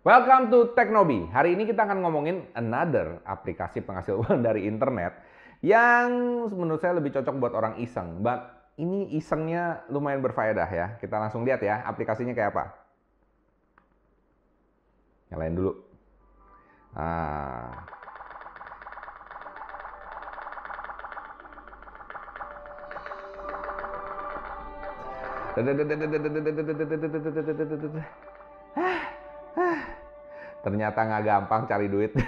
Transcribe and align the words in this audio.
Welcome 0.00 0.48
to 0.48 0.72
Teknobi. 0.72 1.28
Hari 1.28 1.52
ini 1.52 1.68
kita 1.68 1.84
akan 1.84 2.00
ngomongin 2.00 2.48
another 2.56 3.20
aplikasi 3.20 3.84
penghasil 3.84 4.16
uang 4.24 4.40
dari 4.40 4.64
internet 4.64 5.12
yang 5.60 6.08
menurut 6.56 6.80
saya 6.80 6.96
lebih 6.96 7.12
cocok 7.12 7.36
buat 7.36 7.52
orang 7.52 7.76
iseng. 7.84 8.24
But 8.24 8.48
ini 8.80 9.12
isengnya 9.12 9.84
lumayan 9.92 10.24
berfaedah 10.24 10.70
ya. 10.72 10.96
Kita 10.96 11.20
langsung 11.20 11.44
lihat 11.44 11.60
ya 11.60 11.84
aplikasinya 11.84 12.32
kayak 12.32 12.56
apa. 12.56 12.64
Nyalain 15.36 15.52
dulu. 15.52 15.72
Ah. 16.96 17.84
Ternyata 30.70 31.02
nggak 31.02 31.22
gampang 31.26 31.66
cari 31.66 31.90
duit. 31.90 32.14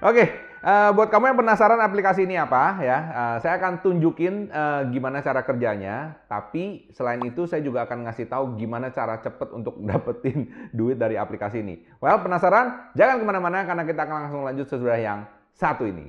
Oke, 0.00 0.24
uh, 0.64 0.90
buat 0.96 1.12
kamu 1.12 1.30
yang 1.30 1.38
penasaran 1.38 1.76
aplikasi 1.78 2.24
ini 2.24 2.34
apa 2.40 2.80
ya, 2.80 2.98
uh, 3.12 3.36
saya 3.38 3.60
akan 3.60 3.84
tunjukin 3.84 4.48
uh, 4.48 4.88
gimana 4.88 5.22
cara 5.22 5.44
kerjanya. 5.46 6.18
Tapi 6.26 6.90
selain 6.90 7.20
itu 7.22 7.46
saya 7.46 7.62
juga 7.62 7.84
akan 7.84 8.08
ngasih 8.08 8.26
tahu 8.26 8.56
gimana 8.56 8.90
cara 8.90 9.20
cepet 9.20 9.52
untuk 9.54 9.78
dapetin 9.88 10.50
duit 10.74 10.98
dari 10.98 11.20
aplikasi 11.20 11.62
ini. 11.62 11.84
Well, 12.02 12.18
penasaran? 12.24 12.96
Jangan 12.96 13.20
ke 13.20 13.24
mana-mana 13.28 13.62
karena 13.62 13.84
kita 13.84 14.08
akan 14.08 14.16
langsung 14.26 14.42
lanjut 14.42 14.66
sesudah 14.66 14.98
yang 14.98 15.28
satu 15.54 15.84
ini. 15.84 16.08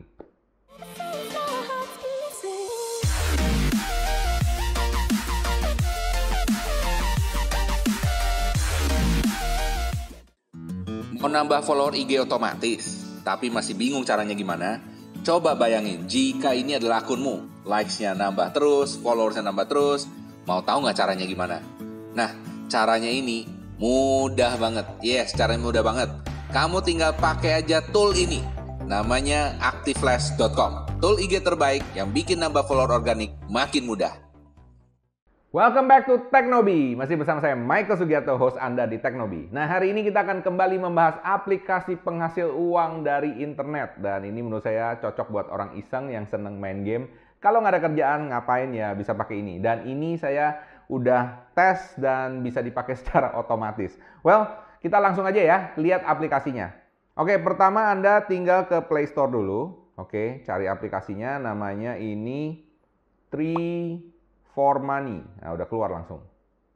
Mau 11.22 11.30
nambah 11.30 11.62
follower 11.62 11.94
IG 11.94 12.18
otomatis, 12.18 13.06
tapi 13.22 13.54
masih 13.54 13.78
bingung 13.78 14.02
caranya 14.02 14.34
gimana? 14.34 14.82
Coba 15.22 15.54
bayangin 15.54 16.10
jika 16.10 16.58
ini 16.58 16.82
adalah 16.82 17.06
akunmu, 17.06 17.62
likes-nya 17.62 18.18
nambah 18.18 18.50
terus, 18.58 18.98
followersnya 18.98 19.46
nambah 19.46 19.70
terus, 19.70 20.10
mau 20.50 20.66
tahu 20.66 20.82
nggak 20.82 20.98
caranya 20.98 21.30
gimana? 21.30 21.62
Nah, 22.18 22.34
caranya 22.66 23.06
ini 23.06 23.46
mudah 23.78 24.58
banget. 24.58 24.90
Yes, 25.06 25.38
caranya 25.38 25.62
mudah 25.62 25.86
banget. 25.86 26.10
Kamu 26.50 26.82
tinggal 26.82 27.14
pakai 27.14 27.62
aja 27.62 27.86
tool 27.94 28.18
ini. 28.18 28.42
Namanya 28.90 29.62
activeflash.com. 29.62 31.06
Tool 31.06 31.22
IG 31.22 31.46
terbaik 31.46 31.86
yang 31.94 32.10
bikin 32.10 32.42
nambah 32.42 32.66
follower 32.66 32.98
organik 32.98 33.38
makin 33.46 33.86
mudah. 33.86 34.21
Welcome 35.52 35.92
back 35.92 36.08
to 36.08 36.32
Teknobi. 36.32 36.96
Masih 36.96 37.20
bersama 37.20 37.44
saya 37.44 37.60
Michael 37.60 38.00
Sugiarto, 38.00 38.40
host 38.40 38.56
Anda 38.56 38.88
di 38.88 39.04
Teknobi. 39.04 39.52
Nah, 39.52 39.68
hari 39.68 39.92
ini 39.92 40.08
kita 40.08 40.24
akan 40.24 40.40
kembali 40.48 40.80
membahas 40.80 41.20
aplikasi 41.28 42.00
penghasil 42.00 42.48
uang 42.56 43.04
dari 43.04 43.44
internet. 43.44 44.00
Dan 44.00 44.32
ini 44.32 44.40
menurut 44.40 44.64
saya 44.64 44.96
cocok 45.04 45.28
buat 45.28 45.52
orang 45.52 45.76
iseng 45.76 46.08
yang 46.08 46.24
seneng 46.24 46.56
main 46.56 46.88
game. 46.88 47.12
Kalau 47.44 47.60
nggak 47.60 47.76
ada 47.76 47.84
kerjaan, 47.84 48.32
ngapain 48.32 48.72
ya 48.72 48.96
bisa 48.96 49.12
pakai 49.12 49.44
ini. 49.44 49.60
Dan 49.60 49.84
ini 49.92 50.16
saya 50.16 50.56
udah 50.88 51.52
tes 51.52 52.00
dan 52.00 52.40
bisa 52.48 52.64
dipakai 52.64 52.96
secara 53.04 53.36
otomatis. 53.36 54.00
Well, 54.24 54.48
kita 54.80 55.04
langsung 55.04 55.28
aja 55.28 55.44
ya, 55.44 55.58
lihat 55.76 56.08
aplikasinya. 56.08 56.72
Oke, 57.20 57.36
pertama 57.44 57.92
Anda 57.92 58.24
tinggal 58.24 58.72
ke 58.72 58.88
Play 58.88 59.04
Store 59.04 59.28
dulu. 59.28 59.92
Oke, 60.00 60.48
cari 60.48 60.72
aplikasinya, 60.72 61.44
namanya 61.44 62.00
ini 62.00 62.72
Tree 63.28 64.11
for 64.52 64.80
money. 64.84 65.24
Nah, 65.40 65.56
udah 65.56 65.68
keluar 65.68 65.92
langsung. 65.92 66.24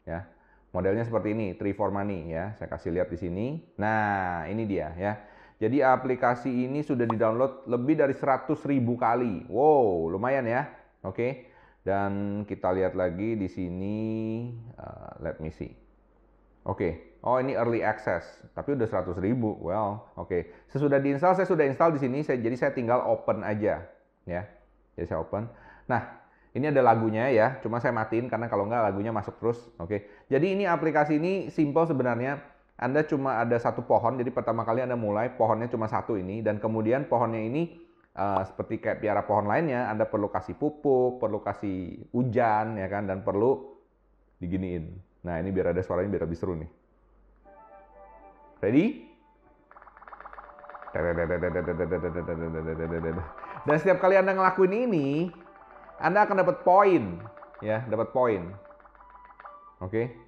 Ya. 0.07 0.27
Modelnya 0.75 1.07
seperti 1.07 1.31
ini, 1.31 1.55
Tree 1.55 1.71
for 1.71 1.91
money 1.91 2.35
ya. 2.35 2.51
Saya 2.59 2.67
kasih 2.67 2.91
lihat 2.91 3.07
di 3.07 3.15
sini. 3.15 3.63
Nah, 3.79 4.43
ini 4.51 4.67
dia 4.67 4.91
ya. 4.99 5.13
Jadi 5.55 5.79
aplikasi 5.79 6.67
ini 6.67 6.83
sudah 6.83 7.07
di-download 7.07 7.63
lebih 7.71 7.95
dari 7.95 8.11
100 8.11 8.59
ribu 8.67 8.99
kali. 8.99 9.47
Wow, 9.47 10.11
lumayan 10.11 10.43
ya. 10.43 10.67
Oke. 11.07 11.47
Dan 11.79 12.43
kita 12.43 12.75
lihat 12.75 12.91
lagi 12.91 13.39
di 13.39 13.47
sini. 13.47 13.97
Uh, 14.75 15.15
let 15.23 15.39
me 15.39 15.47
see. 15.55 15.71
Oke. 16.67 17.15
Oh, 17.23 17.39
ini 17.39 17.55
early 17.55 17.79
access. 17.79 18.27
Tapi 18.51 18.75
udah 18.75 18.83
100 18.83 19.15
ribu. 19.23 19.55
Well, 19.63 20.11
oke. 20.19 20.67
Sesudah 20.69 20.99
diinstal, 20.99 21.39
saya 21.39 21.47
sudah 21.47 21.63
install 21.63 21.95
di 21.95 22.03
sini. 22.03 22.19
Saya, 22.21 22.41
jadi 22.41 22.53
saya 22.59 22.71
tinggal 22.75 22.99
open 23.07 23.41
aja. 23.41 23.85
Ya. 24.27 24.43
Jadi 24.99 25.05
saya 25.07 25.23
open. 25.23 25.47
Nah, 25.87 26.24
ini 26.55 26.71
ada 26.71 26.79
lagunya 26.79 27.27
ya, 27.35 27.59
cuma 27.59 27.83
saya 27.83 27.91
matiin 27.91 28.31
karena 28.31 28.47
kalau 28.47 28.63
nggak 28.63 28.79
lagunya 28.87 29.11
masuk 29.11 29.35
terus. 29.43 29.59
Oke. 29.75 30.07
Jadi 30.31 30.55
ini 30.55 30.63
aplikasi 30.63 31.19
ini 31.19 31.51
simple 31.51 31.83
sebenarnya. 31.83 32.39
Anda 32.79 33.03
cuma 33.07 33.39
ada 33.39 33.55
satu 33.55 33.83
pohon, 33.83 34.19
jadi 34.19 34.31
pertama 34.35 34.67
kali 34.67 34.83
Anda 34.83 34.99
mulai 34.99 35.31
pohonnya 35.31 35.71
cuma 35.71 35.87
satu 35.87 36.19
ini 36.19 36.43
dan 36.43 36.59
kemudian 36.59 37.07
pohonnya 37.07 37.39
ini 37.39 37.71
uh, 38.19 38.43
seperti 38.43 38.83
kayak 38.83 38.99
piara 38.99 39.23
pohon 39.23 39.47
lainnya, 39.47 39.87
Anda 39.87 40.03
perlu 40.07 40.27
kasih 40.27 40.59
pupuk, 40.59 41.23
perlu 41.23 41.39
kasih 41.39 42.03
hujan 42.11 42.75
ya 42.75 42.87
kan 42.91 43.07
dan 43.07 43.23
perlu 43.23 43.79
diginiin. 44.43 44.91
Nah, 45.23 45.39
ini 45.39 45.55
biar 45.55 45.71
ada 45.71 45.79
suaranya 45.79 46.19
biar 46.19 46.23
lebih 46.27 46.35
seru 46.35 46.55
nih. 46.59 46.67
Ready? 48.59 48.85
Dan 53.65 53.75
setiap 53.79 53.99
kali 53.99 54.15
Anda 54.15 54.35
ngelakuin 54.35 54.73
ini, 54.87 55.27
anda 55.99 56.25
akan 56.27 56.43
dapat 56.43 56.57
poin, 56.63 57.19
ya, 57.63 57.83
dapat 57.87 58.11
poin. 58.11 58.51
Oke. 59.79 60.25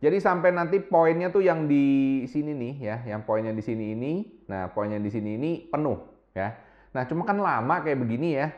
Jadi 0.00 0.16
sampai 0.16 0.48
nanti 0.56 0.80
poinnya 0.80 1.28
tuh 1.28 1.44
yang 1.44 1.68
di 1.68 2.24
sini 2.24 2.56
nih 2.56 2.74
ya, 2.80 2.96
yang 3.04 3.28
poinnya 3.28 3.52
di 3.52 3.60
sini 3.60 3.92
ini, 3.92 4.12
nah 4.48 4.72
poinnya 4.72 4.96
di 4.96 5.12
sini 5.12 5.36
ini 5.36 5.68
penuh 5.68 6.00
ya. 6.32 6.56
Nah 6.96 7.04
cuma 7.04 7.28
kan 7.28 7.36
lama 7.36 7.84
kayak 7.84 8.00
begini 8.00 8.32
ya. 8.32 8.48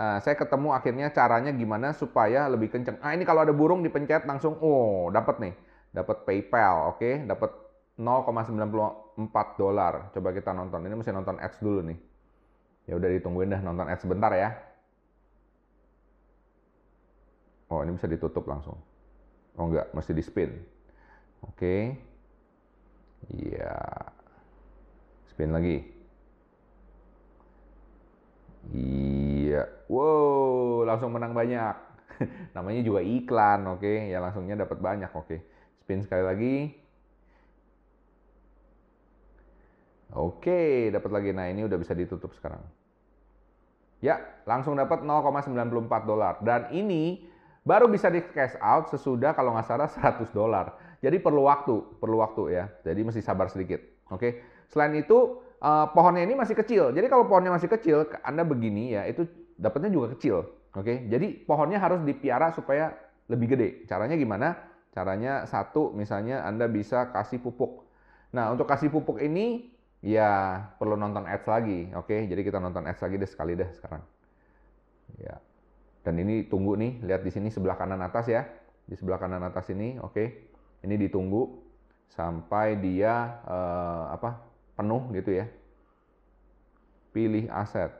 Nah, 0.00 0.16
saya 0.22 0.32
ketemu 0.32 0.72
akhirnya 0.72 1.12
caranya 1.12 1.52
gimana 1.52 1.92
supaya 1.92 2.48
lebih 2.48 2.72
kenceng. 2.72 2.96
Ah 3.04 3.12
ini 3.12 3.24
kalau 3.28 3.44
ada 3.44 3.52
burung 3.52 3.84
dipencet 3.84 4.24
langsung, 4.24 4.56
oh 4.64 5.12
dapat 5.12 5.36
nih, 5.40 5.54
dapat 5.92 6.24
PayPal, 6.24 6.94
oke, 6.94 7.00
okay? 7.00 7.14
dapat 7.28 7.52
0,94 8.00 9.60
dolar. 9.60 10.08
Coba 10.16 10.28
kita 10.32 10.56
nonton. 10.56 10.88
Ini 10.88 10.94
mesti 10.96 11.12
nonton 11.12 11.36
ads 11.36 11.60
dulu 11.60 11.84
nih. 11.84 11.98
Ya 12.88 12.96
udah 12.96 13.08
ditungguin 13.12 13.52
dah 13.52 13.60
nonton 13.60 13.92
ads 13.92 14.08
sebentar 14.08 14.32
ya. 14.32 14.56
Oh, 17.70 17.80
ini 17.86 17.94
bisa 17.94 18.10
ditutup 18.10 18.44
langsung. 18.50 18.74
Oh 19.54 19.66
enggak, 19.70 19.94
mesti 19.94 20.10
di 20.10 20.22
spin. 20.26 20.50
Oke. 21.46 21.94
Iya. 23.30 23.78
Spin 25.30 25.54
lagi. 25.54 25.78
Iya. 28.74 29.70
Wow, 29.86 30.82
langsung 30.84 31.14
menang 31.14 31.32
banyak. 31.32 31.76
Namanya 32.56 32.82
juga 32.82 33.00
iklan, 33.06 33.64
oke. 33.78 34.10
Ya 34.10 34.18
langsungnya 34.18 34.58
dapat 34.58 34.78
banyak, 34.82 35.10
oke. 35.14 35.36
Spin 35.80 36.02
sekali 36.02 36.24
lagi. 36.26 36.54
Oke, 40.10 40.90
dapat 40.90 41.10
lagi. 41.14 41.30
Nah, 41.30 41.46
ini 41.46 41.62
udah 41.62 41.78
bisa 41.78 41.94
ditutup 41.94 42.34
sekarang. 42.34 42.60
Ya, 44.02 44.18
langsung 44.42 44.74
dapat 44.74 45.06
0,94 45.06 46.02
dolar. 46.02 46.42
Dan 46.42 46.72
ini 46.74 47.30
baru 47.60 47.86
bisa 47.92 48.08
di 48.08 48.24
cash 48.32 48.56
out 48.60 48.88
sesudah 48.88 49.36
kalau 49.36 49.52
nggak 49.52 49.68
salah 49.68 49.88
100 49.88 50.32
dolar. 50.32 50.76
Jadi 51.00 51.16
perlu 51.20 51.48
waktu, 51.48 51.96
perlu 51.96 52.20
waktu 52.20 52.42
ya. 52.52 52.64
Jadi 52.84 53.00
mesti 53.04 53.20
sabar 53.24 53.48
sedikit. 53.48 53.80
Oke. 54.12 54.44
Selain 54.68 54.92
itu 54.96 55.40
uh, 55.64 55.86
pohonnya 55.96 56.24
ini 56.24 56.36
masih 56.36 56.52
kecil. 56.56 56.92
Jadi 56.92 57.06
kalau 57.08 57.24
pohonnya 57.24 57.52
masih 57.56 57.72
kecil, 57.72 58.04
Anda 58.20 58.44
begini 58.44 58.92
ya, 58.92 59.08
itu 59.08 59.24
dapatnya 59.56 59.88
juga 59.88 60.12
kecil. 60.16 60.44
Oke. 60.76 61.08
Jadi 61.08 61.40
pohonnya 61.48 61.80
harus 61.80 62.04
dipiara 62.04 62.52
supaya 62.52 62.92
lebih 63.32 63.56
gede. 63.56 63.68
Caranya 63.88 64.16
gimana? 64.16 64.56
Caranya 64.92 65.48
satu 65.48 65.96
misalnya 65.96 66.44
Anda 66.44 66.68
bisa 66.68 67.08
kasih 67.14 67.40
pupuk. 67.40 67.88
Nah, 68.36 68.52
untuk 68.52 68.68
kasih 68.68 68.92
pupuk 68.92 69.18
ini 69.24 69.72
ya 70.04 70.60
perlu 70.76 71.00
nonton 71.00 71.24
ads 71.24 71.48
lagi. 71.48 71.88
Oke. 71.96 72.28
Jadi 72.28 72.40
kita 72.44 72.60
nonton 72.60 72.84
ads 72.84 73.00
lagi 73.00 73.16
deh 73.16 73.30
sekali 73.30 73.56
deh 73.56 73.70
sekarang. 73.72 74.04
Ya. 75.16 75.40
Dan 76.00 76.16
ini 76.16 76.48
tunggu 76.48 76.76
nih, 76.80 77.04
lihat 77.04 77.20
di 77.20 77.30
sini 77.32 77.52
sebelah 77.52 77.76
kanan 77.76 78.00
atas 78.00 78.28
ya. 78.28 78.48
Di 78.88 78.96
sebelah 78.96 79.20
kanan 79.20 79.44
atas 79.44 79.68
ini, 79.72 80.00
oke. 80.00 80.12
Okay. 80.12 80.28
Ini 80.80 80.96
ditunggu 80.96 81.60
sampai 82.08 82.80
dia 82.80 83.44
uh, 83.44 84.16
apa? 84.16 84.50
penuh 84.80 85.12
gitu 85.12 85.36
ya. 85.36 85.46
Pilih 87.12 87.52
aset. 87.52 87.92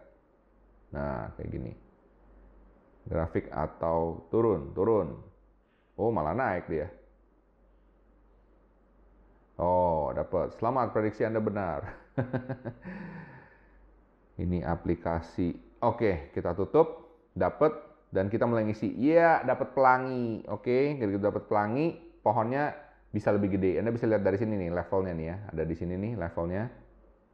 Nah, 0.96 1.28
kayak 1.36 1.50
gini. 1.52 1.72
Grafik 3.04 3.52
atau 3.52 4.24
turun, 4.32 4.72
turun. 4.72 5.20
Oh, 6.00 6.08
malah 6.08 6.32
naik 6.32 6.64
dia. 6.72 6.88
Oh, 9.60 10.08
dapat. 10.16 10.56
Selamat 10.56 10.96
prediksi 10.96 11.20
Anda 11.28 11.44
benar. 11.44 11.84
Ini 14.42 14.64
aplikasi. 14.64 15.52
Oke, 15.84 16.32
kita 16.32 16.56
tutup. 16.56 17.12
Dapat 17.36 17.89
dan 18.10 18.26
kita 18.26 18.46
mulai 18.46 18.66
ngisi 18.66 18.90
iya 18.98 19.42
dapat 19.46 19.74
pelangi 19.74 20.42
oke 20.50 20.66
okay? 20.66 20.98
kita 20.98 21.30
dapat 21.30 21.46
pelangi 21.46 21.94
pohonnya 22.20 22.90
bisa 23.10 23.34
lebih 23.34 23.58
gede. 23.58 23.82
Anda 23.82 23.90
bisa 23.90 24.06
lihat 24.06 24.22
dari 24.22 24.38
sini 24.38 24.54
nih 24.54 24.70
levelnya 24.70 25.12
nih 25.14 25.26
ya. 25.26 25.36
Ada 25.50 25.62
di 25.66 25.74
sini 25.74 25.94
nih 25.98 26.12
levelnya. 26.14 26.62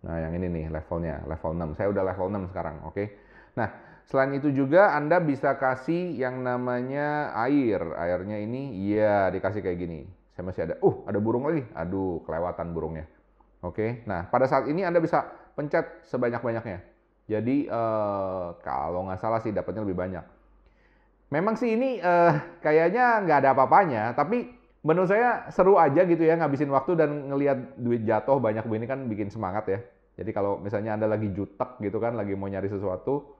Nah, 0.07 0.17
yang 0.23 0.33
ini 0.37 0.47
nih 0.49 0.65
levelnya, 0.73 1.25
level 1.25 1.53
6. 1.57 1.77
Saya 1.77 1.89
udah 1.91 2.03
level 2.05 2.27
6 2.31 2.53
sekarang, 2.53 2.77
oke. 2.87 3.05
Nah, 3.59 3.69
selain 4.07 4.33
itu 4.39 4.53
juga 4.55 4.95
Anda 4.95 5.19
bisa 5.19 5.57
kasih 5.57 6.15
yang 6.15 6.45
namanya 6.45 7.35
air. 7.35 7.81
Airnya 7.97 8.39
ini 8.39 8.77
ya 8.87 9.33
dikasih 9.33 9.65
kayak 9.65 9.79
gini. 9.81 10.01
Saya 10.37 10.45
masih 10.47 10.63
ada. 10.69 10.75
Uh, 10.85 11.05
ada 11.09 11.19
burung 11.19 11.49
lagi. 11.49 11.65
Aduh, 11.75 12.23
kelewatan 12.25 12.77
burungnya. 12.77 13.09
Oke. 13.65 14.05
Nah, 14.05 14.29
pada 14.29 14.47
saat 14.47 14.69
ini 14.69 14.85
Anda 14.85 15.01
bisa 15.01 15.27
pencet 15.57 16.07
sebanyak-banyaknya. 16.07 16.95
Jadi 17.27 17.67
eh, 17.67 18.49
kalau 18.63 19.11
nggak 19.11 19.19
salah 19.19 19.43
sih 19.43 19.51
dapatnya 19.51 19.83
lebih 19.83 19.99
banyak. 19.99 20.23
Memang 21.27 21.59
sih 21.59 21.75
ini 21.75 21.99
eh, 21.99 22.33
kayaknya 22.63 23.27
nggak 23.27 23.39
ada 23.43 23.51
apa-apanya, 23.55 24.15
tapi 24.15 24.47
menurut 24.87 25.11
saya 25.11 25.51
seru 25.51 25.75
aja 25.75 26.07
gitu 26.07 26.23
ya 26.23 26.39
ngabisin 26.39 26.71
waktu 26.71 26.95
dan 26.95 27.11
ngelihat 27.27 27.75
duit 27.75 28.07
jatuh 28.07 28.39
banyak 28.39 28.63
begini 28.63 28.87
kan 28.87 28.99
bikin 29.11 29.29
semangat 29.35 29.67
ya. 29.67 29.79
Jadi 30.17 30.31
kalau 30.31 30.63
misalnya 30.63 30.95
Anda 30.95 31.11
lagi 31.11 31.29
jutek 31.35 31.83
gitu 31.83 31.99
kan, 31.99 32.15
lagi 32.15 32.39
mau 32.39 32.47
nyari 32.47 32.71
sesuatu, 32.71 33.37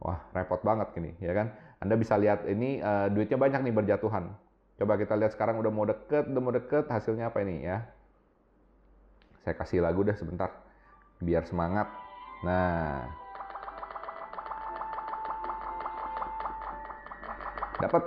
wah 0.00 0.18
repot 0.32 0.58
banget 0.64 0.90
gini 0.96 1.12
ya 1.20 1.36
kan. 1.36 1.52
Anda 1.76 1.94
bisa 2.00 2.16
lihat 2.16 2.48
ini 2.48 2.80
uh, 2.80 3.12
duitnya 3.12 3.36
banyak 3.36 3.60
nih 3.68 3.74
berjatuhan. 3.76 4.32
Coba 4.76 4.96
kita 4.96 5.16
lihat 5.16 5.36
sekarang 5.36 5.60
udah 5.60 5.72
mau 5.72 5.84
deket, 5.84 6.28
udah 6.28 6.42
mau 6.42 6.52
deket, 6.52 6.88
hasilnya 6.88 7.28
apa 7.28 7.44
ini 7.44 7.64
ya. 7.64 7.84
Saya 9.44 9.54
kasih 9.56 9.84
lagu 9.84 10.00
deh 10.04 10.16
sebentar, 10.16 10.52
biar 11.20 11.44
semangat. 11.44 11.88
Nah, 12.44 13.08
dapat 17.80 18.02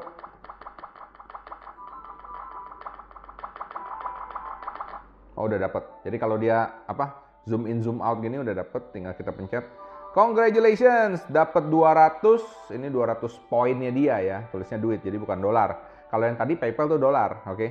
Oh 5.39 5.47
udah 5.47 5.55
dapat. 5.55 6.03
Jadi 6.03 6.19
kalau 6.19 6.35
dia 6.35 6.83
apa 6.83 7.15
zoom 7.47 7.63
in 7.63 7.79
zoom 7.79 8.03
out 8.03 8.19
gini 8.19 8.43
udah 8.43 8.51
dapat, 8.51 8.91
tinggal 8.91 9.15
kita 9.15 9.31
pencet. 9.31 9.63
Congratulations, 10.11 11.23
dapat 11.31 11.71
200. 11.71 12.75
Ini 12.75 12.91
200 12.91 13.47
poinnya 13.47 13.87
dia 13.87 14.19
ya, 14.19 14.37
tulisnya 14.51 14.75
duit 14.75 14.99
jadi 14.99 15.15
bukan 15.15 15.39
dolar. 15.39 15.79
Kalau 16.11 16.27
yang 16.27 16.35
tadi 16.35 16.59
PayPal 16.59 16.91
tuh 16.91 16.99
dolar, 16.99 17.47
oke. 17.47 17.55
Okay? 17.55 17.69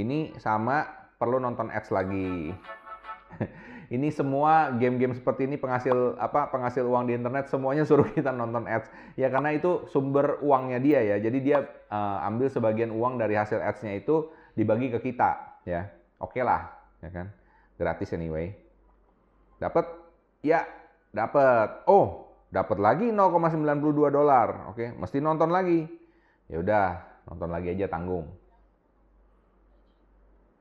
Ini 0.00 0.40
sama 0.40 0.80
perlu 1.20 1.36
nonton 1.36 1.68
ads 1.68 1.92
lagi. 1.92 2.56
ini 3.94 4.10
semua 4.10 4.74
game-game 4.74 5.14
seperti 5.14 5.46
ini 5.46 5.58
penghasil 5.58 6.18
apa 6.18 6.50
penghasil 6.50 6.82
uang 6.86 7.10
di 7.10 7.18
internet 7.18 7.46
semuanya 7.46 7.86
suruh 7.86 8.06
kita 8.16 8.34
nonton 8.34 8.66
ads 8.66 8.90
ya 9.14 9.30
karena 9.30 9.54
itu 9.54 9.86
sumber 9.90 10.42
uangnya 10.42 10.78
dia 10.82 11.00
ya 11.04 11.16
jadi 11.22 11.38
dia 11.38 11.58
uh, 11.90 12.26
ambil 12.26 12.50
sebagian 12.50 12.90
uang 12.90 13.18
dari 13.18 13.38
hasil 13.38 13.62
adsnya 13.62 13.98
itu 13.98 14.30
dibagi 14.58 14.90
ke 14.90 14.98
kita 14.98 15.62
ya 15.68 15.86
oke 16.18 16.34
okay 16.34 16.42
lah 16.42 16.80
ya 17.00 17.10
kan? 17.10 17.26
Gratis 17.80 18.12
anyway. 18.12 18.52
Dapat? 19.56 19.88
Ya, 20.44 20.68
dapat. 21.12 21.84
Oh, 21.88 22.36
dapat 22.52 22.76
lagi 22.80 23.08
0,92 23.08 24.12
dolar. 24.12 24.72
Oke, 24.72 24.92
mesti 24.92 25.20
nonton 25.20 25.48
lagi. 25.52 25.88
Ya 26.48 26.60
udah, 26.60 26.86
nonton 27.28 27.48
lagi 27.48 27.72
aja 27.72 27.88
tanggung. 27.88 28.28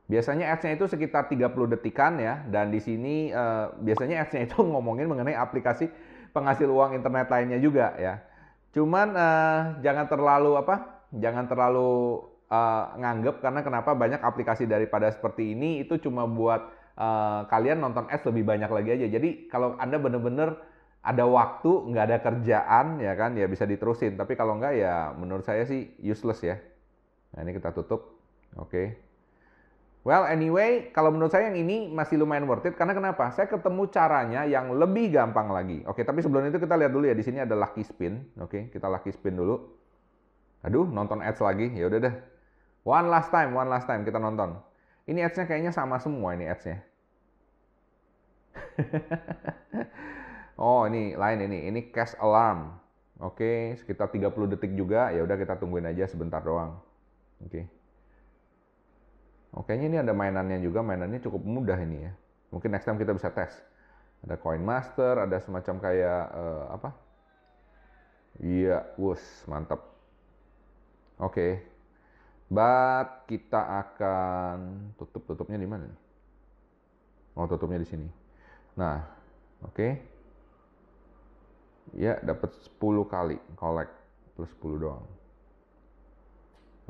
Biasanya 0.10 0.50
ads-nya 0.50 0.74
itu 0.74 0.90
sekitar 0.90 1.30
30 1.30 1.54
detikan 1.78 2.18
ya, 2.18 2.42
dan 2.50 2.74
di 2.74 2.82
sini 2.82 3.30
uh, 3.30 3.70
biasanya 3.78 4.26
ads-nya 4.26 4.50
itu 4.50 4.58
ngomongin 4.74 5.06
mengenai 5.06 5.38
aplikasi 5.38 5.86
penghasil 6.34 6.66
uang 6.66 6.98
internet 6.98 7.30
lainnya 7.30 7.62
juga 7.62 7.94
ya. 8.02 8.18
Cuman 8.74 9.14
uh, 9.14 9.78
jangan 9.86 10.10
terlalu 10.10 10.58
apa? 10.58 11.06
Jangan 11.14 11.46
terlalu 11.46 12.26
uh, 12.50 12.84
nganggep 12.98 13.38
karena 13.38 13.62
kenapa 13.62 13.94
banyak 13.94 14.22
aplikasi 14.22 14.66
daripada 14.66 15.14
seperti 15.14 15.54
ini 15.54 15.86
itu 15.86 16.02
cuma 16.02 16.26
buat 16.26 16.74
uh, 16.98 17.46
kalian 17.46 17.78
nonton 17.78 18.10
ads 18.10 18.26
lebih 18.34 18.50
banyak 18.50 18.70
lagi 18.70 18.90
aja. 18.98 19.08
Jadi 19.14 19.46
kalau 19.46 19.78
anda 19.78 20.02
bener-bener 20.02 20.58
ada 21.06 21.24
waktu, 21.30 21.70
nggak 21.86 22.06
ada 22.12 22.18
kerjaan, 22.20 22.98
ya 22.98 23.14
kan, 23.14 23.38
ya 23.38 23.46
bisa 23.46 23.70
diterusin. 23.70 24.18
Tapi 24.18 24.34
kalau 24.34 24.58
nggak 24.58 24.74
ya 24.74 25.14
menurut 25.14 25.46
saya 25.46 25.70
sih 25.70 25.94
useless 26.02 26.42
ya. 26.42 26.58
Nah 27.38 27.46
ini 27.46 27.54
kita 27.54 27.78
tutup, 27.78 28.18
oke. 28.58 28.74
Okay. 28.74 29.09
Well 30.08 30.24
anyway, 30.32 30.96
kalau 30.96 31.12
menurut 31.12 31.28
saya 31.28 31.52
yang 31.52 31.60
ini 31.60 31.92
masih 31.92 32.16
lumayan 32.16 32.48
worth 32.48 32.64
it 32.64 32.80
karena 32.80 32.96
kenapa? 32.96 33.36
Saya 33.36 33.52
ketemu 33.52 33.84
caranya 33.92 34.48
yang 34.48 34.72
lebih 34.72 35.12
gampang 35.12 35.52
lagi. 35.52 35.84
Oke, 35.84 36.08
tapi 36.08 36.24
sebelum 36.24 36.48
itu 36.48 36.56
kita 36.56 36.80
lihat 36.80 36.96
dulu 36.96 37.04
ya 37.04 37.16
di 37.16 37.24
sini 37.24 37.44
ada 37.44 37.52
lucky 37.52 37.84
spin. 37.84 38.24
Oke, 38.40 38.72
kita 38.72 38.88
lucky 38.88 39.12
spin 39.12 39.36
dulu. 39.36 39.60
Aduh, 40.64 40.88
nonton 40.88 41.20
ads 41.20 41.44
lagi. 41.44 41.68
Ya 41.76 41.92
udah 41.92 42.00
deh. 42.00 42.16
One 42.88 43.12
last 43.12 43.28
time, 43.28 43.52
one 43.52 43.68
last 43.68 43.92
time 43.92 44.08
kita 44.08 44.24
nonton. 44.24 44.56
Ini 45.04 45.28
ads-nya 45.28 45.46
kayaknya 45.52 45.76
sama 45.76 46.00
semua 46.00 46.32
ini 46.32 46.48
ads-nya. 46.48 46.80
oh, 50.64 50.88
ini 50.88 51.20
lain 51.20 51.40
ini. 51.44 51.68
Ini 51.68 51.92
cash 51.92 52.16
alarm. 52.24 52.72
Oke, 53.20 53.76
sekitar 53.84 54.08
30 54.16 54.32
detik 54.56 54.72
juga. 54.80 55.12
Ya 55.12 55.28
udah 55.28 55.36
kita 55.36 55.60
tungguin 55.60 55.92
aja 55.92 56.08
sebentar 56.08 56.40
doang. 56.40 56.80
Oke. 57.44 57.79
Oke, 59.54 59.74
ini 59.74 59.98
ada 59.98 60.14
mainannya 60.14 60.62
juga. 60.62 60.86
Mainannya 60.86 61.20
cukup 61.24 61.42
mudah 61.42 61.78
ini 61.82 62.06
ya. 62.06 62.14
Mungkin 62.54 62.70
next 62.70 62.86
time 62.86 63.02
kita 63.02 63.14
bisa 63.14 63.34
tes. 63.34 63.54
Ada 64.26 64.36
coin 64.38 64.62
master, 64.62 65.26
ada 65.26 65.38
semacam 65.42 65.76
kayak 65.80 66.24
uh, 66.36 66.66
apa? 66.76 66.90
Iya, 68.40 68.84
wus, 69.00 69.22
mantap. 69.48 69.84
Oke, 71.20 71.64
But 72.50 73.30
kita 73.30 73.62
akan 73.62 74.90
tutup 74.98 75.30
tutupnya 75.30 75.62
di 75.62 75.70
mana? 75.70 75.86
Oh 77.38 77.46
tutupnya 77.46 77.78
di 77.78 77.86
sini. 77.86 78.10
Nah, 78.74 79.06
oke. 79.62 79.78
Okay. 79.78 79.92
Ya 81.94 82.18
dapat 82.26 82.50
10 82.82 83.06
kali 83.06 83.38
collect 83.54 83.94
plus 84.34 84.50
10 84.66 84.82
doang. 84.82 85.06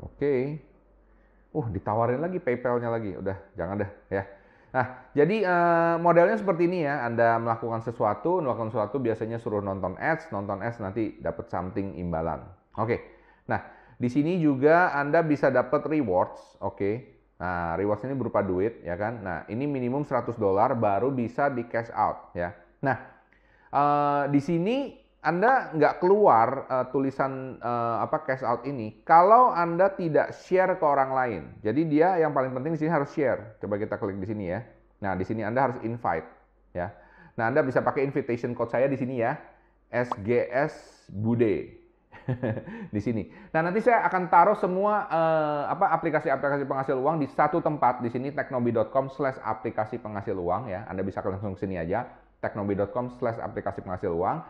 Oke. 0.00 0.16
Okay. 0.16 0.40
Uh 1.50 1.66
ditawarin 1.66 2.22
lagi 2.22 2.38
PayPal-nya 2.38 2.90
lagi. 2.90 3.16
Udah 3.18 3.36
jangan 3.58 3.82
deh 3.82 3.90
ya. 4.10 4.22
Nah, 4.70 5.10
jadi 5.18 5.42
uh, 5.42 5.96
modelnya 5.98 6.38
seperti 6.38 6.70
ini 6.70 6.86
ya. 6.86 7.02
Anda 7.02 7.42
melakukan 7.42 7.82
sesuatu, 7.82 8.38
melakukan 8.38 8.70
sesuatu 8.70 9.02
biasanya 9.02 9.42
suruh 9.42 9.58
nonton 9.58 9.98
ads, 9.98 10.30
nonton 10.30 10.62
ads 10.62 10.78
nanti 10.78 11.18
dapat 11.18 11.50
something 11.50 11.98
imbalan. 11.98 12.46
Oke. 12.78 12.86
Okay. 12.86 12.98
Nah, 13.50 13.60
di 13.98 14.06
sini 14.06 14.38
juga 14.38 14.94
Anda 14.94 15.26
bisa 15.26 15.50
dapat 15.50 15.90
rewards, 15.90 16.38
oke. 16.62 16.78
Okay. 16.78 16.94
Nah, 17.40 17.74
rewards 17.74 18.04
ini 18.06 18.14
berupa 18.14 18.44
duit, 18.44 18.84
ya 18.84 18.94
kan? 18.94 19.24
Nah, 19.24 19.38
ini 19.50 19.64
minimum 19.64 20.06
100 20.06 20.38
dolar 20.38 20.76
baru 20.78 21.10
bisa 21.10 21.50
di 21.50 21.66
cash 21.66 21.90
out, 21.90 22.30
ya. 22.36 22.52
Nah, 22.84 22.96
uh, 23.74 24.24
di 24.28 24.38
sini 24.38 24.99
Anda 25.20 25.68
nggak 25.76 26.00
keluar 26.00 26.64
uh, 26.64 26.86
tulisan 26.88 27.60
uh, 27.60 28.00
apa 28.00 28.24
cash 28.24 28.40
out 28.40 28.64
ini 28.64 29.04
kalau 29.04 29.52
Anda 29.52 29.92
tidak 29.92 30.32
share 30.32 30.80
ke 30.80 30.84
orang 30.84 31.12
lain. 31.12 31.42
Jadi 31.60 31.84
dia 31.92 32.16
yang 32.16 32.32
paling 32.32 32.56
penting 32.56 32.72
di 32.72 32.80
sini 32.80 32.88
harus 32.88 33.12
share. 33.12 33.60
Coba 33.60 33.76
kita 33.76 34.00
klik 34.00 34.16
di 34.16 34.24
sini 34.24 34.48
ya. 34.48 34.64
Nah, 35.00 35.12
di 35.16 35.24
sini 35.28 35.44
Anda 35.44 35.68
harus 35.68 35.78
invite, 35.84 36.28
ya. 36.76 36.92
Nah, 37.36 37.48
Anda 37.48 37.64
bisa 37.64 37.80
pakai 37.80 38.04
invitation 38.04 38.52
code 38.52 38.72
saya 38.72 38.88
di 38.88 38.96
sini 38.96 39.20
ya. 39.20 39.36
SGS 39.92 41.08
Bude. 41.12 41.80
di 42.94 43.00
sini. 43.00 43.28
Nah, 43.52 43.60
nanti 43.64 43.80
saya 43.84 44.06
akan 44.06 44.28
taruh 44.28 44.56
semua 44.56 45.08
uh, 45.08 45.62
apa 45.72 45.88
aplikasi-aplikasi 46.00 46.64
penghasil 46.68 46.96
uang 46.96 47.20
di 47.20 47.28
satu 47.32 47.58
tempat 47.64 48.04
di 48.04 48.12
sini 48.12 48.30
teknobi.com 48.32 49.12
slash 49.12 49.40
aplikasi 49.40 50.00
penghasil 50.00 50.36
uang 50.36 50.68
ya. 50.68 50.84
Anda 50.88 51.04
bisa 51.04 51.24
langsung 51.24 51.56
ke 51.56 51.64
sini 51.64 51.80
aja 51.80 52.06
teknobi.com 52.40 53.20
slash 53.20 53.40
aplikasi 53.40 53.84
penghasil 53.84 54.12
uang. 54.12 54.40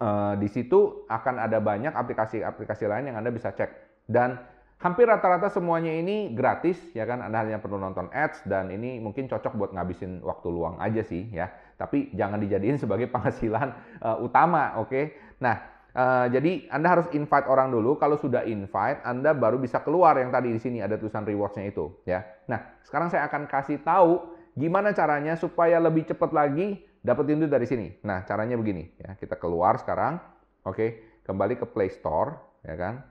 Uh, 0.00 0.32
di 0.40 0.48
situ 0.48 1.04
akan 1.12 1.44
ada 1.44 1.60
banyak 1.60 1.92
aplikasi-aplikasi 1.92 2.88
lain 2.88 3.12
yang 3.12 3.20
Anda 3.20 3.28
bisa 3.28 3.52
cek 3.52 3.68
dan 4.08 4.40
hampir 4.80 5.04
rata-rata 5.04 5.52
semuanya 5.52 5.92
ini 5.92 6.32
gratis 6.32 6.80
ya 6.96 7.04
kan 7.04 7.20
Anda 7.20 7.44
hanya 7.44 7.60
perlu 7.60 7.76
nonton 7.76 8.08
ads 8.08 8.40
dan 8.48 8.72
ini 8.72 8.96
mungkin 8.96 9.28
cocok 9.28 9.52
buat 9.60 9.70
ngabisin 9.76 10.24
waktu 10.24 10.48
luang 10.48 10.80
aja 10.80 11.04
sih 11.04 11.28
ya 11.28 11.52
tapi 11.76 12.08
jangan 12.16 12.40
dijadiin 12.40 12.80
sebagai 12.82 13.12
penghasilan 13.12 13.76
uh, 14.00 14.16
utama 14.24 14.80
oke 14.80 14.88
okay? 14.88 15.04
nah 15.36 15.80
Uh, 15.90 16.30
jadi 16.30 16.70
Anda 16.70 16.86
harus 16.86 17.10
invite 17.10 17.50
orang 17.50 17.74
dulu. 17.74 17.98
Kalau 17.98 18.14
sudah 18.14 18.46
invite, 18.46 19.02
Anda 19.02 19.34
baru 19.34 19.58
bisa 19.58 19.82
keluar 19.82 20.14
yang 20.22 20.30
tadi 20.30 20.54
di 20.54 20.60
sini 20.62 20.78
ada 20.78 20.94
tulisan 20.94 21.26
rewards-nya 21.26 21.66
itu, 21.66 21.90
ya. 22.06 22.22
Nah, 22.46 22.78
sekarang 22.86 23.10
saya 23.10 23.26
akan 23.26 23.50
kasih 23.50 23.82
tahu 23.82 24.22
gimana 24.54 24.94
caranya 24.94 25.34
supaya 25.34 25.82
lebih 25.82 26.06
cepat 26.06 26.30
lagi 26.30 26.78
dapetin 27.00 27.40
itu 27.40 27.48
dari 27.48 27.66
sini. 27.66 27.88
Nah, 28.04 28.22
caranya 28.24 28.56
begini, 28.56 28.88
ya. 29.00 29.16
Kita 29.16 29.36
keluar 29.40 29.80
sekarang, 29.80 30.20
oke, 30.64 30.86
kembali 31.24 31.60
ke 31.60 31.66
Play 31.68 31.90
Store, 31.92 32.60
ya 32.64 32.76
kan? 32.76 33.04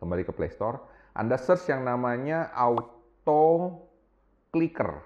Kembali 0.00 0.22
ke 0.24 0.32
Play 0.32 0.52
Store. 0.52 0.80
Anda 1.16 1.40
search 1.40 1.68
yang 1.72 1.84
namanya 1.84 2.52
Auto 2.52 3.72
Clicker. 4.52 5.00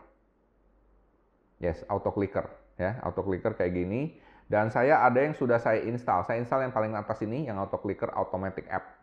Yes, 1.62 1.84
Auto 1.86 2.10
Clicker, 2.10 2.50
ya. 2.80 2.98
Auto 3.04 3.22
Clicker 3.22 3.54
kayak 3.54 3.74
gini 3.74 4.18
dan 4.50 4.66
saya 4.74 5.06
ada 5.06 5.22
yang 5.22 5.38
sudah 5.38 5.62
saya 5.62 5.78
install. 5.86 6.26
Saya 6.26 6.42
install 6.42 6.66
yang 6.66 6.74
paling 6.74 6.90
atas 6.98 7.22
ini, 7.22 7.46
yang 7.46 7.62
auto 7.62 7.78
clicker 7.78 8.10
automatic 8.10 8.66
app. 8.66 8.98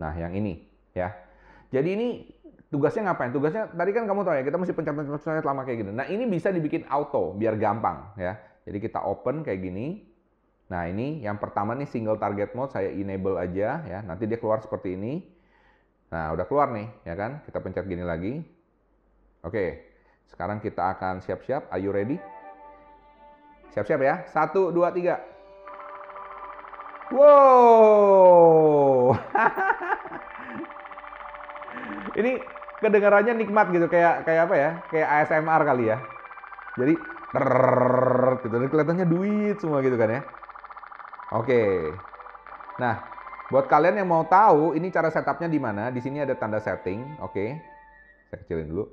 Nah, 0.00 0.16
yang 0.16 0.32
ini 0.32 0.64
ya. 0.96 1.12
Jadi 1.68 1.88
ini 1.92 2.08
tugasnya 2.70 3.10
ngapain? 3.10 3.34
Tugasnya 3.34 3.66
tadi 3.74 3.90
kan 3.90 4.06
kamu 4.06 4.22
tahu 4.22 4.34
ya, 4.38 4.42
kita 4.46 4.56
mesti 4.56 4.72
pencet-pencet 4.72 5.44
lama 5.44 5.66
kayak 5.66 5.78
gini. 5.84 5.92
Nah, 5.92 6.06
ini 6.06 6.24
bisa 6.30 6.54
dibikin 6.54 6.86
auto 6.86 7.34
biar 7.34 7.58
gampang 7.58 8.14
ya. 8.16 8.38
Jadi 8.64 8.78
kita 8.78 9.02
open 9.02 9.42
kayak 9.42 9.60
gini. 9.60 10.06
Nah, 10.70 10.86
ini 10.86 11.26
yang 11.26 11.42
pertama 11.42 11.74
nih 11.74 11.90
single 11.90 12.22
target 12.22 12.54
mode 12.54 12.70
saya 12.70 12.94
enable 12.94 13.34
aja 13.34 13.82
ya. 13.82 13.98
Nanti 14.06 14.30
dia 14.30 14.38
keluar 14.38 14.62
seperti 14.62 14.94
ini. 14.94 15.26
Nah, 16.14 16.30
udah 16.30 16.46
keluar 16.46 16.70
nih 16.70 16.86
ya 17.02 17.18
kan. 17.18 17.42
Kita 17.42 17.58
pencet 17.58 17.90
gini 17.90 18.06
lagi. 18.06 18.38
Oke. 19.42 19.90
Sekarang 20.30 20.62
kita 20.62 20.94
akan 20.94 21.26
siap-siap. 21.26 21.74
Are 21.74 21.82
you 21.82 21.90
ready? 21.90 22.22
Siap-siap 23.74 23.98
ya. 23.98 24.22
Satu, 24.30 24.70
dua, 24.70 24.94
tiga. 24.94 25.18
Wow. 27.10 29.10
Ini 32.20 32.59
kedengarannya 32.80 33.36
nikmat 33.36 33.70
gitu 33.70 33.86
kayak 33.86 34.24
kayak 34.24 34.42
apa 34.48 34.54
ya? 34.56 34.70
Kayak 34.88 35.08
ASMR 35.08 35.62
kali 35.64 35.84
ya. 35.92 35.98
Jadi 36.80 36.94
gitu 38.42 38.54
dan 38.58 38.66
kelihatannya 38.66 39.06
duit 39.06 39.56
semua 39.62 39.78
gitu 39.86 39.94
kan 39.94 40.10
ya. 40.10 40.20
Oke. 41.30 41.94
Nah, 42.82 43.06
buat 43.54 43.70
kalian 43.70 44.02
yang 44.02 44.08
mau 44.10 44.26
tahu 44.26 44.74
ini 44.74 44.90
cara 44.90 45.14
setupnya 45.14 45.46
di 45.46 45.62
mana, 45.62 45.94
di 45.94 46.02
sini 46.02 46.18
ada 46.18 46.34
tanda 46.34 46.58
setting, 46.58 47.22
oke. 47.22 47.44
Saya 48.30 48.38
kecilin 48.42 48.66
dulu. 48.66 48.84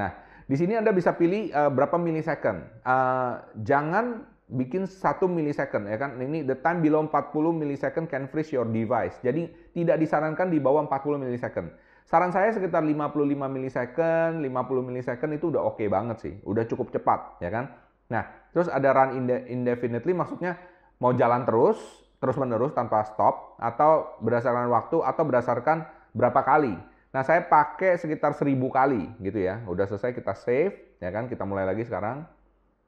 Nah, 0.00 0.16
di 0.48 0.56
sini 0.56 0.80
Anda 0.80 0.96
bisa 0.96 1.12
pilih 1.12 1.52
uh, 1.52 1.68
berapa 1.68 2.00
milisecond. 2.00 2.64
Uh, 2.88 3.44
jangan 3.60 4.24
bikin 4.48 4.88
satu 4.88 5.28
millisecond 5.28 5.92
ya 5.92 6.00
kan 6.00 6.16
ini 6.24 6.40
the 6.40 6.56
time 6.64 6.80
below 6.80 7.04
40 7.04 7.12
millisecond 7.52 8.08
can 8.08 8.24
freeze 8.32 8.48
your 8.48 8.64
device 8.64 9.20
jadi 9.20 9.44
tidak 9.76 10.00
disarankan 10.00 10.48
di 10.48 10.56
bawah 10.56 10.88
40 10.88 11.20
millisecond 11.20 11.68
saran 12.08 12.32
saya 12.32 12.48
sekitar 12.56 12.80
55 12.80 13.36
millisecond 13.36 14.40
50 14.40 14.88
millisecond 14.88 15.32
itu 15.36 15.52
udah 15.52 15.60
oke 15.60 15.76
okay 15.76 15.92
banget 15.92 16.16
sih. 16.24 16.34
Udah 16.48 16.64
cukup 16.64 16.88
cepat 16.88 17.36
ya 17.44 17.52
kan? 17.52 17.76
Nah 18.08 18.48
terus 18.56 18.72
ada 18.72 18.96
run 18.96 19.28
indefinitely 19.44 20.16
maksudnya 20.16 20.56
mau 20.96 21.12
jalan 21.12 21.44
terus 21.44 21.76
terus 22.16 22.34
menerus 22.40 22.72
tanpa 22.72 23.04
stop 23.04 23.60
atau 23.60 24.16
berdasarkan 24.24 24.72
waktu 24.72 25.04
atau 25.04 25.22
berdasarkan 25.28 25.84
berapa 26.16 26.40
kali. 26.40 26.72
Nah 27.12 27.22
saya 27.28 27.44
pakai 27.44 28.00
sekitar 28.00 28.32
1000 28.32 28.56
kali 28.56 29.04
gitu 29.20 29.44
ya. 29.44 29.60
Udah 29.68 29.84
selesai 29.84 30.16
kita 30.16 30.32
save 30.32 30.96
ya 31.04 31.12
kan? 31.12 31.28
Kita 31.28 31.44
mulai 31.44 31.68
lagi 31.68 31.84
sekarang. 31.84 32.24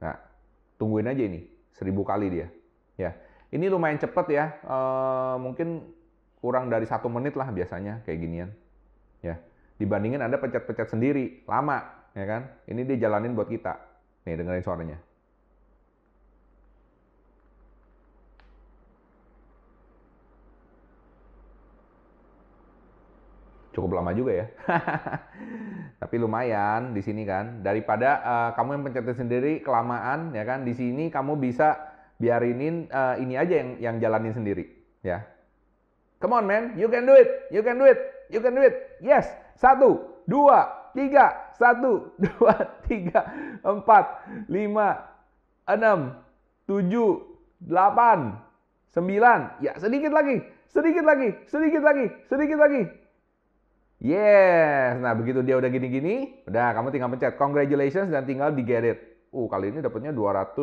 Nah 0.01 0.17
tungguin 0.81 1.13
aja 1.13 1.21
ini 1.21 1.45
seribu 1.77 2.09
kali 2.09 2.27
dia 2.33 2.49
ya. 2.97 3.13
Ini 3.53 3.69
lumayan 3.69 4.01
cepet 4.01 4.27
ya 4.33 4.57
e, 4.65 4.77
mungkin 5.43 5.93
kurang 6.41 6.73
dari 6.73 6.89
satu 6.89 7.13
menit 7.13 7.37
lah 7.37 7.53
biasanya 7.53 8.01
kayak 8.07 8.19
ginian 8.23 8.51
ya 9.21 9.37
dibandingin 9.81 10.21
anda 10.21 10.37
pencet-pencet 10.37 10.93
sendiri 10.93 11.45
lama 11.49 12.09
ya 12.17 12.25
kan 12.27 12.43
ini 12.69 12.85
dia 12.85 13.09
jalanin 13.09 13.33
buat 13.33 13.49
kita 13.49 13.77
nih 14.27 14.37
dengerin 14.37 14.65
suaranya 14.65 14.99
cukup 23.81 23.97
lama 23.97 24.13
juga 24.13 24.45
ya. 24.45 24.47
Tapi 26.05 26.15
lumayan 26.21 26.93
di 26.93 27.01
sini 27.01 27.25
kan. 27.25 27.65
Daripada 27.65 28.21
uh, 28.21 28.51
kamu 28.59 28.77
yang 28.77 28.83
pencetin 28.85 29.17
sendiri 29.27 29.53
kelamaan 29.65 30.37
ya 30.37 30.45
kan. 30.45 30.69
Di 30.69 30.77
sini 30.77 31.09
kamu 31.09 31.41
bisa 31.41 31.81
biarinin 32.21 32.93
uh, 32.93 33.17
ini 33.17 33.41
aja 33.41 33.55
yang 33.57 33.71
yang 33.81 33.97
jalanin 33.97 34.37
sendiri 34.37 34.69
ya. 35.01 35.25
Come 36.21 36.37
on 36.37 36.45
man, 36.45 36.77
you 36.77 36.93
can 36.93 37.09
do 37.09 37.17
it, 37.17 37.49
you 37.49 37.65
can 37.65 37.81
do 37.81 37.89
it, 37.89 37.97
you 38.29 38.45
can 38.45 38.53
do 38.53 38.61
it. 38.61 38.90
Yes, 39.01 39.27
satu, 39.57 40.23
dua, 40.29 40.93
tiga, 40.93 41.53
satu, 41.57 42.13
dua, 42.25 42.55
tiga, 42.85 43.27
empat, 43.65 44.05
lima, 44.47 45.09
enam, 45.67 46.21
tujuh, 46.69 47.25
delapan, 47.61 48.37
sembilan. 48.93 49.61
Ya 49.65 49.77
sedikit 49.81 50.13
lagi, 50.13 50.41
sedikit 50.71 51.05
lagi, 51.05 51.29
sedikit 51.49 51.83
lagi, 51.83 52.07
sedikit 52.29 52.59
lagi. 52.61 52.83
Yes, 54.01 54.97
nah 54.97 55.13
begitu 55.13 55.45
dia 55.45 55.61
udah 55.61 55.69
gini-gini, 55.69 56.41
udah 56.49 56.73
kamu 56.73 56.89
tinggal 56.89 57.13
pencet 57.13 57.37
congratulations 57.37 58.09
dan 58.09 58.25
tinggal 58.25 58.49
di 58.49 58.65
get 58.65 58.81
it. 58.81 58.99
Uh, 59.29 59.45
kali 59.45 59.69
ini 59.71 59.85
dapatnya 59.85 60.17
200 60.17 60.57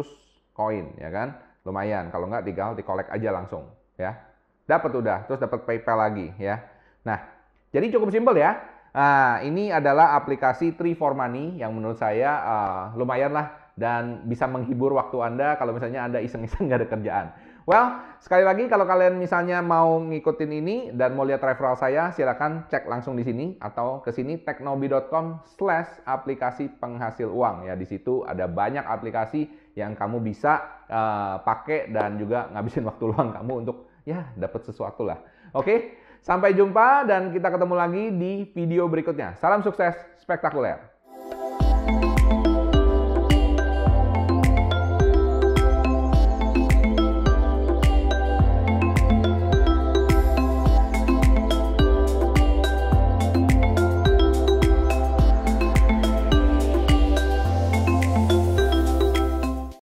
koin, 0.58 0.98
ya 0.98 1.14
kan? 1.14 1.38
Lumayan, 1.62 2.10
kalau 2.10 2.26
nggak 2.26 2.50
tinggal 2.50 2.74
di 2.74 2.82
collect 2.82 3.14
aja 3.14 3.30
langsung, 3.30 3.70
ya. 3.94 4.18
Dapat 4.66 4.90
udah, 4.90 5.18
terus 5.30 5.38
dapat 5.38 5.70
PayPal 5.70 6.02
lagi, 6.02 6.34
ya. 6.42 6.66
Nah, 7.06 7.37
jadi 7.72 7.86
cukup 7.94 8.10
simpel 8.12 8.36
ya. 8.40 8.58
Nah, 8.98 9.46
ini 9.46 9.70
adalah 9.70 10.18
aplikasi 10.18 10.74
Tree 10.74 10.98
for 10.98 11.14
Money 11.14 11.62
yang 11.62 11.70
menurut 11.76 12.02
saya 12.02 12.32
uh, 12.42 12.84
lumayan 12.98 13.30
lah 13.30 13.54
dan 13.78 14.26
bisa 14.26 14.50
menghibur 14.50 14.98
waktu 14.98 15.22
Anda 15.22 15.54
kalau 15.62 15.78
misalnya 15.78 16.02
Anda 16.10 16.20
iseng-iseng 16.26 16.66
nggak 16.68 16.80
ada 16.82 16.90
kerjaan. 16.90 17.28
Well, 17.68 18.00
sekali 18.24 18.48
lagi 18.48 18.72
kalau 18.72 18.88
kalian 18.88 19.20
misalnya 19.20 19.60
mau 19.60 20.00
ngikutin 20.00 20.52
ini 20.56 20.78
dan 20.96 21.20
mau 21.20 21.28
lihat 21.28 21.44
referral 21.44 21.76
saya, 21.76 22.16
silakan 22.16 22.64
cek 22.72 22.88
langsung 22.88 23.20
di 23.20 23.28
sini 23.28 23.60
atau 23.60 24.00
ke 24.00 24.16
sini 24.16 24.40
teknobi.com 24.40 25.44
slash 25.60 26.00
aplikasi 26.08 26.72
penghasil 26.80 27.28
uang. 27.28 27.68
Ya, 27.68 27.76
di 27.76 27.84
situ 27.84 28.24
ada 28.24 28.48
banyak 28.48 28.88
aplikasi 28.88 29.52
yang 29.76 30.00
kamu 30.00 30.24
bisa 30.24 30.64
uh, 30.88 31.44
pakai 31.44 31.92
dan 31.92 32.16
juga 32.16 32.48
ngabisin 32.56 32.88
waktu 32.90 33.04
luang 33.04 33.36
kamu 33.36 33.54
untuk 33.68 33.92
ya 34.08 34.32
dapat 34.40 34.64
sesuatu 34.64 35.04
lah. 35.04 35.20
Oke, 35.52 36.00
sampai 36.26 36.58
jumpa 36.58 37.06
dan 37.06 37.30
kita 37.30 37.54
ketemu 37.54 37.76
lagi 37.78 38.04
di 38.14 38.32
video 38.52 38.90
berikutnya. 38.90 39.38
Salam 39.38 39.62
sukses 39.62 39.94
spektakuler. 40.22 40.97